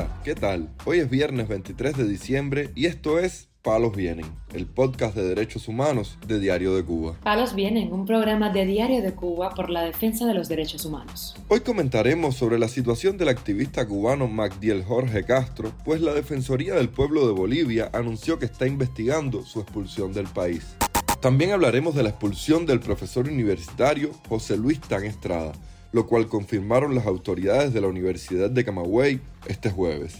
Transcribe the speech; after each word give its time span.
Hola, 0.00 0.08
¿qué 0.24 0.34
tal? 0.34 0.70
Hoy 0.86 1.00
es 1.00 1.10
viernes 1.10 1.46
23 1.46 1.94
de 1.94 2.08
diciembre 2.08 2.70
y 2.74 2.86
esto 2.86 3.18
es 3.18 3.50
Palos 3.60 3.94
Vienen, 3.94 4.24
el 4.54 4.64
podcast 4.64 5.14
de 5.14 5.28
derechos 5.28 5.68
humanos 5.68 6.16
de 6.26 6.40
Diario 6.40 6.74
de 6.74 6.82
Cuba. 6.82 7.18
Palos 7.22 7.54
Vienen, 7.54 7.92
un 7.92 8.06
programa 8.06 8.48
de 8.48 8.64
Diario 8.64 9.02
de 9.02 9.12
Cuba 9.12 9.50
por 9.50 9.68
la 9.68 9.82
defensa 9.82 10.24
de 10.24 10.32
los 10.32 10.48
derechos 10.48 10.86
humanos. 10.86 11.36
Hoy 11.48 11.60
comentaremos 11.60 12.34
sobre 12.34 12.58
la 12.58 12.68
situación 12.68 13.18
del 13.18 13.28
activista 13.28 13.86
cubano 13.86 14.26
Magdiel 14.26 14.84
Jorge 14.84 15.24
Castro, 15.24 15.70
pues 15.84 16.00
la 16.00 16.14
Defensoría 16.14 16.76
del 16.76 16.88
Pueblo 16.88 17.26
de 17.26 17.34
Bolivia 17.34 17.90
anunció 17.92 18.38
que 18.38 18.46
está 18.46 18.66
investigando 18.66 19.44
su 19.44 19.60
expulsión 19.60 20.14
del 20.14 20.28
país. 20.28 20.76
También 21.20 21.52
hablaremos 21.52 21.94
de 21.94 22.04
la 22.04 22.08
expulsión 22.08 22.64
del 22.64 22.80
profesor 22.80 23.28
universitario 23.28 24.12
José 24.30 24.56
Luis 24.56 24.80
Tan 24.80 25.04
Estrada, 25.04 25.52
lo 25.92 26.06
cual 26.06 26.28
confirmaron 26.28 26.94
las 26.94 27.06
autoridades 27.06 27.72
de 27.72 27.80
la 27.80 27.88
Universidad 27.88 28.50
de 28.50 28.64
Camagüey 28.64 29.20
este 29.46 29.70
jueves. 29.70 30.16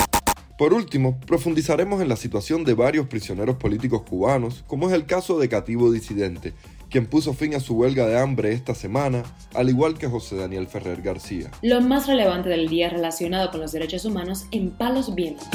Por 0.58 0.74
último, 0.74 1.18
profundizaremos 1.20 2.02
en 2.02 2.08
la 2.10 2.16
situación 2.16 2.64
de 2.64 2.74
varios 2.74 3.06
prisioneros 3.06 3.56
políticos 3.56 4.02
cubanos, 4.02 4.62
como 4.66 4.88
es 4.88 4.94
el 4.94 5.06
caso 5.06 5.38
de 5.38 5.48
Cativo 5.48 5.90
Disidente, 5.90 6.52
quien 6.90 7.06
puso 7.06 7.32
fin 7.32 7.54
a 7.54 7.60
su 7.60 7.76
huelga 7.76 8.06
de 8.06 8.18
hambre 8.18 8.52
esta 8.52 8.74
semana, 8.74 9.22
al 9.54 9.70
igual 9.70 9.96
que 9.96 10.06
José 10.06 10.36
Daniel 10.36 10.66
Ferrer 10.66 11.00
García. 11.00 11.50
Lo 11.62 11.80
más 11.80 12.06
relevante 12.06 12.50
del 12.50 12.68
día 12.68 12.90
relacionado 12.90 13.50
con 13.50 13.60
los 13.60 13.72
derechos 13.72 14.04
humanos 14.04 14.44
en 14.50 14.70
Palos 14.70 15.14
Vientos. 15.14 15.48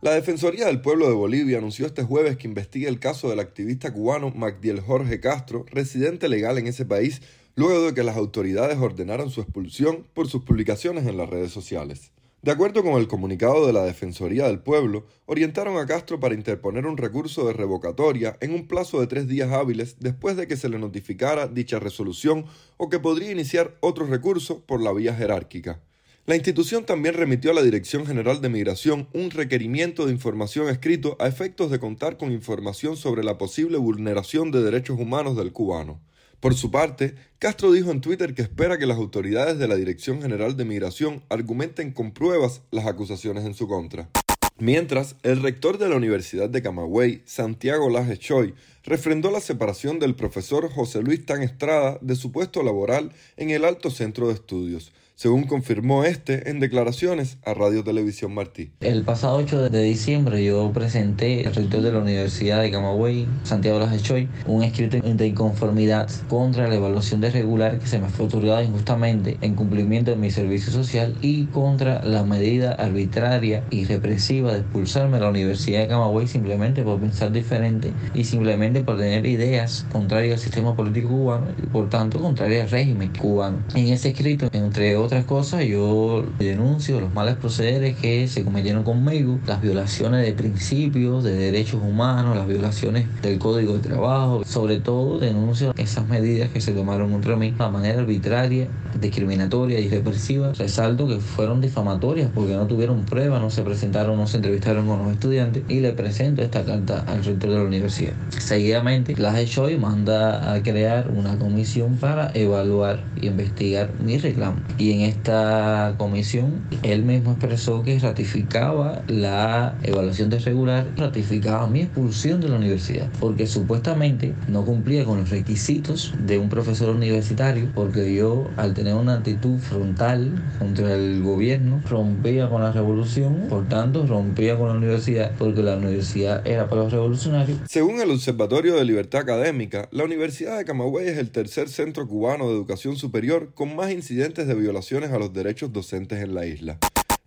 La 0.00 0.14
Defensoría 0.14 0.66
del 0.66 0.80
Pueblo 0.80 1.06
de 1.06 1.14
Bolivia 1.14 1.58
anunció 1.58 1.86
este 1.86 2.02
jueves 2.02 2.36
que 2.36 2.48
investiga 2.48 2.88
el 2.88 2.98
caso 2.98 3.30
del 3.30 3.38
activista 3.38 3.92
cubano 3.92 4.32
Magdiel 4.34 4.80
Jorge 4.80 5.20
Castro, 5.20 5.64
residente 5.70 6.28
legal 6.28 6.58
en 6.58 6.66
ese 6.66 6.84
país, 6.84 7.22
luego 7.54 7.86
de 7.86 7.94
que 7.94 8.02
las 8.02 8.16
autoridades 8.16 8.78
ordenaran 8.78 9.30
su 9.30 9.40
expulsión 9.40 10.06
por 10.14 10.28
sus 10.28 10.44
publicaciones 10.44 11.06
en 11.06 11.16
las 11.16 11.28
redes 11.28 11.52
sociales. 11.52 12.12
De 12.42 12.50
acuerdo 12.50 12.82
con 12.82 12.94
el 12.94 13.06
comunicado 13.06 13.68
de 13.68 13.72
la 13.72 13.84
Defensoría 13.84 14.48
del 14.48 14.58
Pueblo, 14.58 15.06
orientaron 15.26 15.76
a 15.76 15.86
Castro 15.86 16.18
para 16.18 16.34
interponer 16.34 16.86
un 16.86 16.96
recurso 16.96 17.46
de 17.46 17.52
revocatoria 17.52 18.36
en 18.40 18.52
un 18.52 18.66
plazo 18.66 19.00
de 19.00 19.06
tres 19.06 19.28
días 19.28 19.52
hábiles 19.52 20.00
después 20.00 20.36
de 20.36 20.48
que 20.48 20.56
se 20.56 20.68
le 20.68 20.80
notificara 20.80 21.46
dicha 21.46 21.78
resolución 21.78 22.46
o 22.78 22.88
que 22.88 22.98
podría 22.98 23.30
iniciar 23.30 23.76
otro 23.78 24.06
recurso 24.06 24.60
por 24.66 24.82
la 24.82 24.92
vía 24.92 25.14
jerárquica. 25.14 25.80
La 26.26 26.34
institución 26.34 26.84
también 26.84 27.14
remitió 27.14 27.52
a 27.52 27.54
la 27.54 27.62
Dirección 27.62 28.06
General 28.06 28.40
de 28.40 28.48
Migración 28.48 29.08
un 29.12 29.30
requerimiento 29.30 30.06
de 30.06 30.12
información 30.12 30.68
escrito 30.68 31.16
a 31.20 31.28
efectos 31.28 31.70
de 31.70 31.78
contar 31.78 32.16
con 32.16 32.32
información 32.32 32.96
sobre 32.96 33.22
la 33.22 33.38
posible 33.38 33.78
vulneración 33.78 34.50
de 34.50 34.62
derechos 34.62 34.98
humanos 34.98 35.36
del 35.36 35.52
cubano. 35.52 36.00
Por 36.42 36.54
su 36.56 36.72
parte, 36.72 37.14
Castro 37.38 37.70
dijo 37.70 37.92
en 37.92 38.00
Twitter 38.00 38.34
que 38.34 38.42
espera 38.42 38.76
que 38.76 38.84
las 38.84 38.96
autoridades 38.96 39.60
de 39.60 39.68
la 39.68 39.76
Dirección 39.76 40.20
General 40.20 40.56
de 40.56 40.64
Migración 40.64 41.22
argumenten 41.28 41.92
con 41.92 42.10
pruebas 42.10 42.62
las 42.72 42.84
acusaciones 42.86 43.44
en 43.44 43.54
su 43.54 43.68
contra. 43.68 44.10
Mientras, 44.58 45.14
el 45.22 45.40
rector 45.40 45.78
de 45.78 45.88
la 45.88 45.94
Universidad 45.94 46.50
de 46.50 46.60
Camagüey, 46.60 47.22
Santiago 47.26 47.88
Laje 47.90 48.18
Choi, 48.18 48.54
refrendó 48.82 49.30
la 49.30 49.38
separación 49.40 50.00
del 50.00 50.16
profesor 50.16 50.68
José 50.68 51.00
Luis 51.00 51.24
Tan 51.24 51.44
Estrada 51.44 51.98
de 52.00 52.16
su 52.16 52.32
puesto 52.32 52.64
laboral 52.64 53.12
en 53.36 53.50
el 53.50 53.64
Alto 53.64 53.88
Centro 53.90 54.26
de 54.26 54.34
Estudios, 54.34 54.92
según 55.22 55.44
confirmó 55.44 56.02
este 56.02 56.50
en 56.50 56.58
declaraciones 56.58 57.38
a 57.44 57.54
Radio 57.54 57.84
Televisión 57.84 58.34
Martí. 58.34 58.72
El 58.80 59.04
pasado 59.04 59.36
8 59.36 59.70
de 59.70 59.82
diciembre 59.84 60.44
yo 60.44 60.72
presenté 60.72 61.46
al 61.46 61.54
rector 61.54 61.80
de 61.80 61.92
la 61.92 62.00
Universidad 62.00 62.60
de 62.60 62.72
Camagüey, 62.72 63.28
Santiago 63.44 63.78
Lajechoy, 63.78 64.28
un 64.48 64.64
escrito 64.64 64.98
de 64.98 65.26
inconformidad 65.28 66.10
contra 66.28 66.66
la 66.66 66.74
evaluación 66.74 67.20
de 67.20 67.30
regular 67.30 67.78
que 67.78 67.86
se 67.86 68.00
me 68.00 68.08
fue 68.08 68.26
otorgada 68.26 68.64
injustamente 68.64 69.38
en 69.42 69.54
cumplimiento 69.54 70.10
de 70.10 70.16
mi 70.16 70.32
servicio 70.32 70.72
social 70.72 71.14
y 71.22 71.44
contra 71.44 72.04
la 72.04 72.24
medida 72.24 72.72
arbitraria 72.72 73.62
y 73.70 73.84
represiva 73.84 74.52
de 74.52 74.58
expulsarme 74.58 75.18
de 75.18 75.20
la 75.22 75.30
Universidad 75.30 75.82
de 75.82 75.86
Camagüey 75.86 76.26
simplemente 76.26 76.82
por 76.82 76.98
pensar 76.98 77.30
diferente 77.30 77.92
y 78.12 78.24
simplemente 78.24 78.82
por 78.82 78.98
tener 78.98 79.24
ideas 79.24 79.86
contrarias 79.92 80.34
al 80.34 80.40
sistema 80.40 80.74
político 80.74 81.10
cubano 81.10 81.46
y 81.62 81.66
por 81.68 81.88
tanto 81.88 82.18
contrarias 82.18 82.64
al 82.64 82.70
régimen 82.70 83.12
cubano. 83.16 83.58
En 83.76 83.86
ese 83.86 84.08
escrito, 84.08 84.48
entre 84.52 84.96
otras 84.96 85.11
otras 85.12 85.26
cosas, 85.26 85.64
yo 85.66 86.24
denuncio 86.38 86.98
los 86.98 87.12
malos 87.12 87.36
procederes 87.36 87.98
que 87.98 88.26
se 88.28 88.44
cometieron 88.44 88.82
conmigo, 88.82 89.38
las 89.46 89.60
violaciones 89.60 90.24
de 90.24 90.32
principios, 90.32 91.22
de 91.22 91.34
derechos 91.34 91.82
humanos, 91.82 92.34
las 92.34 92.46
violaciones 92.46 93.04
del 93.20 93.38
código 93.38 93.74
de 93.74 93.80
trabajo. 93.80 94.42
Sobre 94.46 94.80
todo 94.80 95.18
denuncio 95.18 95.74
esas 95.76 96.08
medidas 96.08 96.48
que 96.48 96.62
se 96.62 96.72
tomaron 96.72 97.12
contra 97.12 97.36
mí 97.36 97.50
de 97.50 97.68
manera 97.68 98.00
arbitraria, 98.00 98.68
discriminatoria 99.00 99.80
y 99.80 99.88
represiva. 99.88 100.52
Resalto 100.52 101.06
que 101.06 101.18
fueron 101.18 101.60
difamatorias 101.60 102.30
porque 102.34 102.54
no 102.54 102.66
tuvieron 102.66 103.04
pruebas, 103.04 103.40
no 103.40 103.50
se 103.50 103.62
presentaron, 103.62 104.16
no 104.16 104.26
se 104.26 104.38
entrevistaron 104.38 104.86
con 104.86 105.02
los 105.02 105.12
estudiantes 105.12 105.62
y 105.68 105.80
le 105.80 105.92
presento 105.92 106.42
esta 106.42 106.64
carta 106.64 107.04
al 107.06 107.24
rector 107.24 107.50
de 107.50 107.56
la 107.56 107.64
universidad. 107.64 108.12
Seguidamente, 108.30 109.14
la 109.16 109.32
y 109.42 109.76
manda 109.76 110.52
a 110.52 110.62
crear 110.62 111.10
una 111.10 111.38
comisión 111.38 111.96
para 111.96 112.30
evaluar 112.34 113.02
y 113.20 113.26
investigar 113.26 113.90
mi 114.00 114.18
reclamo. 114.18 114.56
Y 114.78 114.92
en 114.92 115.00
esta 115.00 115.94
comisión, 115.98 116.62
él 116.82 117.02
mismo 117.02 117.32
expresó 117.32 117.82
que 117.82 117.98
ratificaba 117.98 119.02
la 119.08 119.74
evaluación 119.82 120.30
de 120.30 120.38
regular, 120.38 120.86
ratificaba 120.96 121.66
mi 121.66 121.80
expulsión 121.80 122.40
de 122.40 122.48
la 122.48 122.56
universidad, 122.56 123.08
porque 123.20 123.46
supuestamente 123.46 124.34
no 124.48 124.64
cumplía 124.64 125.04
con 125.04 125.18
los 125.18 125.30
requisitos 125.30 126.14
de 126.24 126.38
un 126.38 126.48
profesor 126.48 126.90
universitario, 126.94 127.68
porque 127.74 128.14
yo, 128.14 128.48
al 128.56 128.74
tener 128.82 128.96
una 128.96 129.14
actitud 129.14 129.60
frontal 129.60 130.42
contra 130.58 130.92
el 130.94 131.22
gobierno, 131.22 131.80
rompía 131.88 132.50
con 132.50 132.62
la 132.62 132.72
revolución, 132.72 133.46
por 133.48 133.68
tanto, 133.68 134.04
rompía 134.08 134.58
con 134.58 134.70
la 134.70 134.74
universidad, 134.74 135.30
porque 135.38 135.62
la 135.62 135.76
universidad 135.76 136.44
era 136.44 136.68
para 136.68 136.82
los 136.82 136.92
revolucionarios. 136.92 137.60
Según 137.68 138.00
el 138.00 138.10
Observatorio 138.10 138.74
de 138.74 138.84
Libertad 138.84 139.20
Académica, 139.20 139.88
la 139.92 140.02
Universidad 140.02 140.58
de 140.58 140.64
Camagüey 140.64 141.06
es 141.06 141.18
el 141.18 141.30
tercer 141.30 141.68
centro 141.68 142.08
cubano 142.08 142.48
de 142.48 142.54
educación 142.54 142.96
superior 142.96 143.52
con 143.54 143.76
más 143.76 143.92
incidentes 143.92 144.48
de 144.48 144.54
violación 144.56 145.04
a 145.04 145.16
los 145.16 145.32
derechos 145.32 145.72
docentes 145.72 146.20
en 146.20 146.34
la 146.34 146.44
isla. 146.44 146.78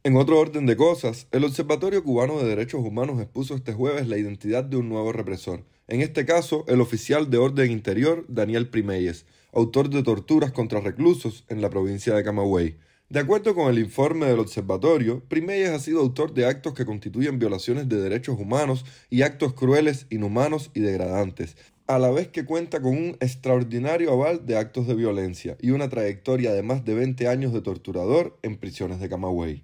En 0.04 0.18
otro 0.18 0.38
orden 0.38 0.66
de 0.66 0.76
cosas, 0.76 1.28
el 1.32 1.46
Observatorio 1.46 2.04
Cubano 2.04 2.38
de 2.38 2.50
Derechos 2.50 2.82
Humanos 2.84 3.22
expuso 3.22 3.56
este 3.56 3.72
jueves 3.72 4.10
la 4.10 4.18
identidad 4.18 4.66
de 4.66 4.76
un 4.76 4.90
nuevo 4.90 5.14
represor, 5.14 5.64
en 5.88 6.02
este 6.02 6.26
caso 6.26 6.66
el 6.68 6.82
oficial 6.82 7.30
de 7.30 7.38
orden 7.38 7.72
interior 7.72 8.26
Daniel 8.28 8.68
Primeyes, 8.68 9.26
autor 9.56 9.90
de 9.90 10.04
torturas 10.04 10.52
contra 10.52 10.82
reclusos 10.82 11.46
en 11.48 11.62
la 11.62 11.70
provincia 11.70 12.14
de 12.14 12.24
Camagüey. 12.24 12.78
De 13.08 13.20
acuerdo 13.20 13.56
con 13.56 13.70
el 13.72 13.80
informe 13.80 14.26
del 14.26 14.40
observatorio, 14.40 15.24
Primeyes 15.30 15.70
ha 15.70 15.80
sido 15.80 16.02
autor 16.02 16.34
de 16.34 16.46
actos 16.46 16.74
que 16.74 16.86
constituyen 16.86 17.40
violaciones 17.40 17.88
de 17.88 18.02
derechos 18.02 18.38
humanos 18.38 18.84
y 19.10 19.22
actos 19.22 19.54
crueles, 19.54 20.08
inhumanos 20.10 20.72
y 20.74 20.82
degradantes, 20.82 21.56
a 21.88 22.00
la 22.00 22.12
vez 22.12 22.28
que 22.28 22.46
cuenta 22.46 22.82
con 22.82 22.98
un 22.98 23.18
extraordinario 23.22 24.12
aval 24.12 24.46
de 24.46 24.58
actos 24.58 24.88
de 24.88 24.96
violencia 24.96 25.56
y 25.62 25.70
una 25.70 25.88
trayectoria 25.88 26.52
de 26.52 26.64
más 26.64 26.84
de 26.84 26.96
20 26.96 27.28
años 27.28 27.54
de 27.54 27.62
torturador 27.62 28.38
en 28.42 28.58
prisiones 28.58 29.00
de 29.00 29.08
Camagüey. 29.08 29.64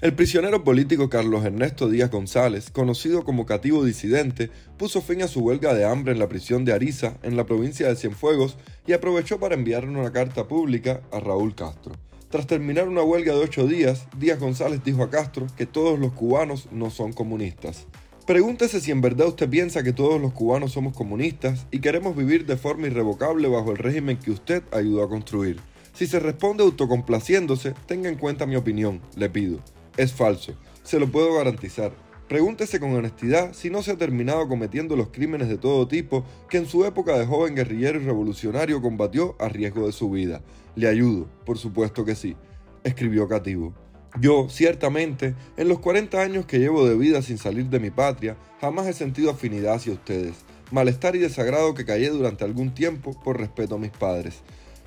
El 0.00 0.14
prisionero 0.14 0.64
político 0.64 1.10
Carlos 1.10 1.44
Ernesto 1.44 1.90
Díaz 1.90 2.10
González, 2.10 2.70
conocido 2.70 3.22
como 3.22 3.44
cativo 3.44 3.84
disidente, 3.84 4.48
puso 4.78 5.02
fin 5.02 5.20
a 5.20 5.28
su 5.28 5.40
huelga 5.40 5.74
de 5.74 5.84
hambre 5.84 6.14
en 6.14 6.18
la 6.18 6.30
prisión 6.30 6.64
de 6.64 6.72
Ariza, 6.72 7.18
en 7.22 7.36
la 7.36 7.44
provincia 7.44 7.86
de 7.86 7.96
Cienfuegos, 7.96 8.56
y 8.86 8.94
aprovechó 8.94 9.38
para 9.38 9.56
enviarle 9.56 9.90
una 9.90 10.10
carta 10.10 10.48
pública 10.48 11.02
a 11.12 11.20
Raúl 11.20 11.54
Castro. 11.54 11.92
Tras 12.30 12.46
terminar 12.46 12.88
una 12.88 13.02
huelga 13.02 13.34
de 13.34 13.40
ocho 13.40 13.66
días, 13.66 14.06
Díaz 14.16 14.40
González 14.40 14.82
dijo 14.82 15.02
a 15.02 15.10
Castro 15.10 15.48
que 15.54 15.66
todos 15.66 15.98
los 15.98 16.12
cubanos 16.12 16.68
no 16.72 16.88
son 16.88 17.12
comunistas. 17.12 17.86
Pregúntese 18.26 18.80
si 18.80 18.90
en 18.90 19.02
verdad 19.02 19.28
usted 19.28 19.50
piensa 19.50 19.82
que 19.82 19.92
todos 19.92 20.18
los 20.18 20.32
cubanos 20.32 20.72
somos 20.72 20.96
comunistas 20.96 21.66
y 21.70 21.80
queremos 21.80 22.16
vivir 22.16 22.46
de 22.46 22.56
forma 22.56 22.86
irrevocable 22.86 23.48
bajo 23.48 23.70
el 23.70 23.76
régimen 23.76 24.16
que 24.16 24.30
usted 24.30 24.62
ayudó 24.72 25.02
a 25.02 25.10
construir. 25.10 25.60
Si 25.94 26.08
se 26.08 26.18
responde 26.18 26.64
autocomplaciéndose, 26.64 27.72
tenga 27.86 28.08
en 28.08 28.16
cuenta 28.16 28.46
mi 28.46 28.56
opinión, 28.56 29.00
le 29.16 29.30
pido. 29.30 29.60
Es 29.96 30.12
falso, 30.12 30.54
se 30.82 30.98
lo 30.98 31.06
puedo 31.08 31.34
garantizar. 31.34 31.92
Pregúntese 32.28 32.80
con 32.80 32.92
honestidad 32.94 33.52
si 33.52 33.70
no 33.70 33.80
se 33.80 33.92
ha 33.92 33.96
terminado 33.96 34.48
cometiendo 34.48 34.96
los 34.96 35.10
crímenes 35.10 35.48
de 35.48 35.56
todo 35.56 35.86
tipo 35.86 36.24
que 36.48 36.56
en 36.56 36.66
su 36.66 36.84
época 36.84 37.16
de 37.16 37.26
joven 37.26 37.54
guerrillero 37.54 38.00
y 38.00 38.04
revolucionario 38.04 38.82
combatió 38.82 39.36
a 39.38 39.48
riesgo 39.48 39.86
de 39.86 39.92
su 39.92 40.10
vida. 40.10 40.42
Le 40.74 40.88
ayudo, 40.88 41.28
por 41.46 41.58
supuesto 41.58 42.04
que 42.04 42.16
sí, 42.16 42.34
escribió 42.82 43.28
Cativo. 43.28 43.72
Yo, 44.20 44.48
ciertamente, 44.48 45.34
en 45.56 45.68
los 45.68 45.78
40 45.78 46.20
años 46.20 46.46
que 46.46 46.58
llevo 46.58 46.88
de 46.88 46.96
vida 46.96 47.22
sin 47.22 47.38
salir 47.38 47.66
de 47.66 47.78
mi 47.78 47.90
patria, 47.90 48.36
jamás 48.60 48.88
he 48.88 48.94
sentido 48.94 49.30
afinidad 49.30 49.74
hacia 49.74 49.92
ustedes, 49.92 50.34
malestar 50.72 51.14
y 51.14 51.20
desagrado 51.20 51.74
que 51.74 51.84
callé 51.84 52.10
durante 52.10 52.44
algún 52.44 52.74
tiempo 52.74 53.12
por 53.22 53.38
respeto 53.38 53.76
a 53.76 53.78
mis 53.78 53.90
padres. 53.90 54.42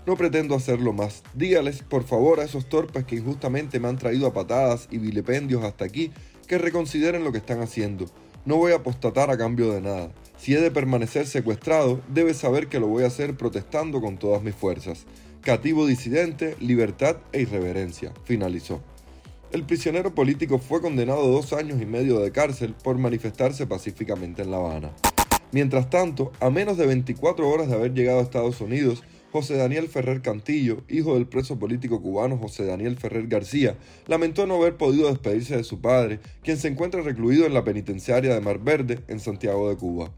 No 0.07 0.15
pretendo 0.15 0.55
hacerlo 0.55 0.93
más. 0.93 1.21
Dígales, 1.33 1.83
por 1.83 2.05
favor, 2.05 2.39
a 2.39 2.45
esos 2.45 2.69
torpes 2.69 3.03
que 3.03 3.17
injustamente 3.17 3.77
me 3.81 3.89
han 3.89 3.97
traído 3.97 4.25
a 4.25 4.33
patadas 4.33 4.87
y 4.89 4.99
vilipendios 4.99 5.65
hasta 5.65 5.83
aquí, 5.83 6.13
que 6.47 6.57
reconsideren 6.57 7.25
lo 7.25 7.33
que 7.33 7.39
están 7.39 7.61
haciendo. 7.61 8.05
No 8.45 8.55
voy 8.55 8.71
a 8.71 8.77
apostatar 8.77 9.29
a 9.29 9.37
cambio 9.37 9.73
de 9.73 9.81
nada. 9.81 10.13
Si 10.37 10.55
he 10.55 10.61
de 10.61 10.71
permanecer 10.71 11.27
secuestrado, 11.27 11.99
debe 12.07 12.33
saber 12.33 12.67
que 12.67 12.79
lo 12.79 12.87
voy 12.87 13.03
a 13.03 13.07
hacer 13.07 13.35
protestando 13.35 13.99
con 13.99 14.17
todas 14.17 14.41
mis 14.41 14.55
fuerzas. 14.55 15.05
cativo 15.41 15.85
disidente, 15.85 16.55
libertad 16.61 17.17
e 17.33 17.41
irreverencia, 17.41 18.13
finalizó. 18.23 18.81
El 19.51 19.65
prisionero 19.65 20.15
político 20.15 20.57
fue 20.57 20.79
condenado 20.79 21.23
a 21.23 21.27
dos 21.27 21.51
años 21.51 21.81
y 21.81 21.85
medio 21.85 22.19
de 22.19 22.31
cárcel 22.31 22.75
por 22.81 22.97
manifestarse 22.97 23.67
pacíficamente 23.67 24.43
en 24.43 24.51
La 24.51 24.57
Habana. 24.57 24.91
Mientras 25.51 25.89
tanto, 25.89 26.31
a 26.39 26.49
menos 26.49 26.77
de 26.77 26.85
24 26.85 27.47
horas 27.49 27.67
de 27.67 27.75
haber 27.75 27.93
llegado 27.93 28.19
a 28.19 28.23
Estados 28.23 28.61
Unidos, 28.61 29.03
José 29.31 29.57
Daniel 29.57 29.89
Ferrer 29.89 30.21
Cantillo, 30.21 30.83
hijo 30.87 31.15
del 31.15 31.27
preso 31.27 31.59
político 31.59 32.01
cubano 32.01 32.37
José 32.37 32.65
Daniel 32.65 32.97
Ferrer 32.97 33.27
García, 33.27 33.75
lamentó 34.07 34.47
no 34.47 34.55
haber 34.55 34.77
podido 34.77 35.09
despedirse 35.09 35.57
de 35.57 35.63
su 35.63 35.81
padre, 35.81 36.19
quien 36.43 36.57
se 36.57 36.69
encuentra 36.69 37.01
recluido 37.01 37.45
en 37.45 37.53
la 37.53 37.63
penitenciaria 37.63 38.33
de 38.33 38.41
Mar 38.41 38.59
Verde, 38.59 38.99
en 39.07 39.19
Santiago 39.19 39.69
de 39.69 39.75
Cuba. 39.75 40.11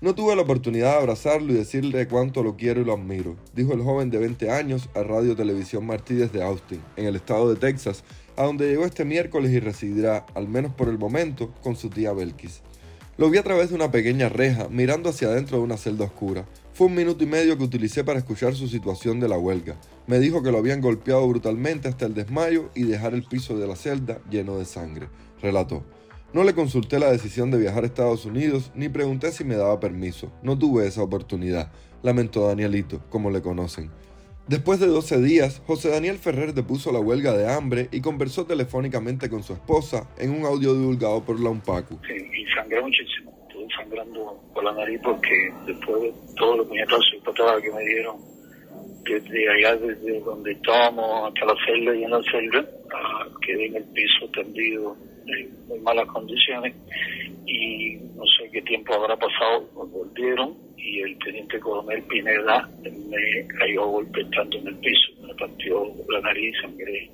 No 0.00 0.14
tuve 0.14 0.36
la 0.36 0.42
oportunidad 0.42 0.92
de 0.92 0.98
abrazarlo 0.98 1.52
y 1.52 1.56
decirle 1.56 2.06
cuánto 2.06 2.42
lo 2.42 2.56
quiero 2.56 2.80
y 2.80 2.84
lo 2.84 2.94
admiro, 2.94 3.36
dijo 3.54 3.72
el 3.72 3.82
joven 3.82 4.10
de 4.10 4.18
20 4.18 4.50
años 4.50 4.88
a 4.94 5.02
Radio 5.02 5.34
Televisión 5.34 5.86
Martí 5.86 6.14
desde 6.14 6.42
Austin, 6.42 6.80
en 6.96 7.06
el 7.06 7.16
estado 7.16 7.52
de 7.52 7.60
Texas, 7.60 8.04
a 8.36 8.44
donde 8.44 8.68
llegó 8.68 8.84
este 8.84 9.04
miércoles 9.04 9.50
y 9.50 9.58
residirá, 9.58 10.24
al 10.34 10.48
menos 10.48 10.72
por 10.72 10.88
el 10.88 10.98
momento, 10.98 11.52
con 11.62 11.74
su 11.74 11.90
tía 11.90 12.12
Belkis. 12.12 12.62
Lo 13.16 13.30
vi 13.30 13.38
a 13.38 13.42
través 13.42 13.70
de 13.70 13.74
una 13.74 13.90
pequeña 13.90 14.28
reja, 14.28 14.68
mirando 14.68 15.10
hacia 15.10 15.26
adentro 15.26 15.58
de 15.58 15.64
una 15.64 15.76
celda 15.76 16.04
oscura. 16.04 16.46
Fue 16.78 16.86
un 16.86 16.94
minuto 16.94 17.24
y 17.24 17.26
medio 17.26 17.58
que 17.58 17.64
utilicé 17.64 18.04
para 18.04 18.20
escuchar 18.20 18.54
su 18.54 18.68
situación 18.68 19.18
de 19.18 19.28
la 19.28 19.36
huelga. 19.36 19.74
Me 20.06 20.20
dijo 20.20 20.44
que 20.44 20.52
lo 20.52 20.58
habían 20.58 20.80
golpeado 20.80 21.26
brutalmente 21.26 21.88
hasta 21.88 22.06
el 22.06 22.14
desmayo 22.14 22.70
y 22.76 22.84
dejar 22.84 23.14
el 23.14 23.24
piso 23.24 23.58
de 23.58 23.66
la 23.66 23.74
celda 23.74 24.20
lleno 24.30 24.58
de 24.58 24.64
sangre, 24.64 25.08
relató. 25.42 25.84
No 26.32 26.44
le 26.44 26.54
consulté 26.54 27.00
la 27.00 27.10
decisión 27.10 27.50
de 27.50 27.58
viajar 27.58 27.82
a 27.82 27.86
Estados 27.88 28.26
Unidos 28.26 28.70
ni 28.76 28.88
pregunté 28.88 29.32
si 29.32 29.42
me 29.42 29.56
daba 29.56 29.80
permiso. 29.80 30.32
No 30.44 30.56
tuve 30.56 30.86
esa 30.86 31.02
oportunidad, 31.02 31.72
lamentó 32.04 32.46
Danielito, 32.46 33.02
como 33.10 33.32
le 33.32 33.42
conocen. 33.42 33.90
Después 34.46 34.78
de 34.78 34.86
12 34.86 35.20
días, 35.20 35.60
José 35.66 35.88
Daniel 35.88 36.18
Ferrer 36.18 36.54
depuso 36.54 36.92
la 36.92 37.00
huelga 37.00 37.36
de 37.36 37.52
hambre 37.52 37.88
y 37.90 38.02
conversó 38.02 38.46
telefónicamente 38.46 39.28
con 39.28 39.42
su 39.42 39.52
esposa 39.52 40.08
en 40.16 40.30
un 40.30 40.44
audio 40.44 40.74
divulgado 40.74 41.24
por 41.24 41.40
la 41.40 41.50
UNPACU. 41.50 41.98
Sí, 42.06 42.14
y 42.14 42.46
sangré 42.54 42.80
muchísimo. 42.80 43.47
Sangrando 43.76 44.40
por 44.54 44.64
la 44.64 44.72
nariz 44.72 45.00
porque 45.02 45.52
después 45.66 46.02
de 46.02 46.12
todos 46.36 46.58
los 46.58 46.66
puñetazos 46.66 47.14
y 47.16 47.20
patadas 47.20 47.62
que 47.62 47.72
me 47.72 47.82
dieron, 47.84 48.16
desde 49.04 49.48
allá, 49.48 49.76
desde 49.76 50.20
donde 50.20 50.52
estábamos 50.52 51.28
hasta 51.28 51.46
la 51.46 51.54
celda 51.64 51.94
y 51.94 52.04
en 52.04 52.10
la 52.10 52.22
celda, 52.30 52.66
ah, 52.94 53.26
quedé 53.40 53.66
en 53.66 53.76
el 53.76 53.84
piso 53.84 54.28
tendido 54.34 54.96
en 55.26 55.66
muy 55.66 55.78
malas 55.80 56.06
condiciones 56.06 56.74
y 57.46 57.96
no 58.14 58.24
sé 58.26 58.50
qué 58.50 58.62
tiempo 58.62 58.94
habrá 58.94 59.16
pasado, 59.16 59.68
nos 59.74 59.90
volvieron 59.90 60.56
y 60.76 61.00
el 61.00 61.18
teniente 61.18 61.58
coronel 61.60 62.02
Pineda 62.04 62.68
me 62.82 63.46
cayó 63.58 63.86
golpeando 63.86 64.58
en 64.58 64.68
el 64.68 64.76
piso, 64.76 65.12
me 65.26 65.34
partió 65.34 65.84
la 66.08 66.20
nariz, 66.20 66.54
sangré 66.62 67.10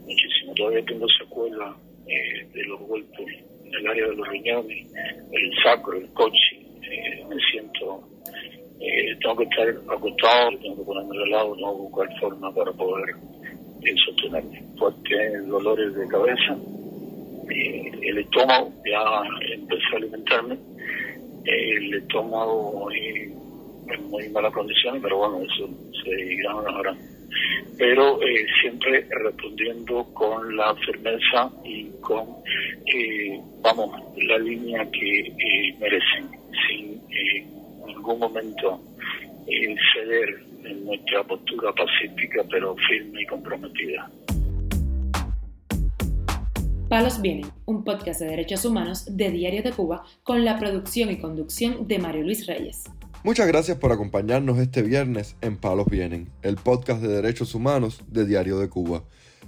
muchísimo. 0.00 0.54
Todavía 0.54 0.84
tengo 0.84 1.06
secuelas 1.18 1.76
eh, 2.06 2.46
de 2.52 2.64
los 2.64 2.80
golpes 2.80 3.44
el 3.78 3.88
área 3.88 4.08
de 4.08 4.16
los 4.16 4.28
riñones, 4.28 4.86
el 5.32 5.52
sacro, 5.62 5.96
el 5.96 6.08
coche, 6.12 6.60
eh, 6.82 7.24
me 7.28 7.36
siento, 7.50 8.02
eh, 8.80 9.16
tengo 9.20 9.36
que 9.36 9.44
estar 9.44 9.68
acostado, 9.68 10.50
tengo 10.58 10.76
que 10.76 10.84
ponerme 10.84 11.18
de 11.18 11.26
lado, 11.28 11.54
tengo 11.56 11.76
que 11.76 11.82
buscar 11.82 12.20
forma 12.20 12.54
para 12.54 12.72
poder 12.72 13.14
sostenerme. 14.06 14.62
Fuertes 14.78 15.46
dolores 15.46 15.94
de 15.94 16.08
cabeza, 16.08 16.56
el 17.48 18.18
estómago, 18.18 18.72
ya 18.84 19.54
empecé 19.54 19.82
a 19.92 19.96
alimentarme, 19.96 20.58
el 21.44 21.94
estómago 21.94 22.88
en 22.92 24.08
muy 24.08 24.28
malas 24.30 24.52
condiciones, 24.52 25.02
pero 25.02 25.18
bueno, 25.18 25.42
eso 25.42 25.68
se 26.02 26.32
irá 26.34 26.54
mejorando. 26.54 27.02
Pero 27.76 28.22
eh, 28.22 28.46
siempre 28.60 29.06
respondiendo 29.10 30.04
con 30.14 30.56
la 30.56 30.74
firmeza 30.76 31.50
y 31.64 31.90
con, 32.00 32.26
eh, 32.86 33.40
vamos, 33.62 34.00
la 34.16 34.38
línea 34.38 34.88
que 34.90 35.20
eh, 35.20 35.76
merecen, 35.80 36.30
sin 36.68 37.02
en 37.10 37.86
ningún 37.86 38.18
momento 38.18 38.80
ceder 39.94 40.42
en 40.64 40.84
nuestra 40.84 41.22
postura 41.24 41.72
pacífica, 41.72 42.42
pero 42.50 42.74
firme 42.88 43.22
y 43.22 43.26
comprometida. 43.26 44.10
Palos 46.88 47.20
Vienen, 47.20 47.50
un 47.64 47.82
podcast 47.82 48.20
de 48.20 48.26
derechos 48.26 48.64
humanos 48.64 49.16
de 49.16 49.30
Diario 49.30 49.62
de 49.62 49.72
Cuba 49.72 50.04
con 50.22 50.44
la 50.44 50.58
producción 50.58 51.10
y 51.10 51.18
conducción 51.18 51.88
de 51.88 51.98
Mario 51.98 52.22
Luis 52.22 52.46
Reyes. 52.46 52.84
Muchas 53.24 53.46
gracias 53.48 53.78
por 53.78 53.90
acompañarnos 53.90 54.58
este 54.58 54.82
viernes 54.82 55.36
en 55.40 55.56
Palos 55.56 55.86
Vienen, 55.86 56.30
el 56.42 56.56
podcast 56.56 57.00
de 57.00 57.08
derechos 57.08 57.54
humanos 57.54 58.02
de 58.06 58.26
Diario 58.26 58.58
de 58.58 58.68
Cuba. 58.68 59.02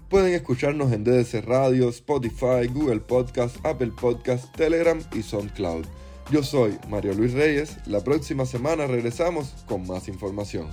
Pueden 0.09 0.35
escucharnos 0.35 0.93
en 0.93 1.03
DDC 1.03 1.45
Radio, 1.45 1.89
Spotify, 1.89 2.69
Google 2.73 3.01
Podcast, 3.01 3.57
Apple 3.67 3.93
Podcast, 4.01 4.55
Telegram 4.55 5.01
y 5.13 5.23
SoundCloud. 5.23 5.85
Yo 6.31 6.45
soy 6.45 6.79
Mario 6.89 7.13
Luis 7.15 7.33
Reyes. 7.33 7.77
La 7.87 8.01
próxima 8.05 8.47
semana 8.47 8.87
regresamos 8.87 9.65
con 9.67 9.85
más 9.87 10.07
información. 10.07 10.69